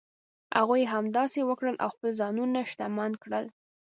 هغوی 0.57 0.83
همداسې 0.93 1.39
وکړل 1.45 1.75
او 1.83 1.89
خپل 1.95 2.09
ځانونه 2.19 2.59
شتمن 2.71 3.11
کړل. 3.23 3.45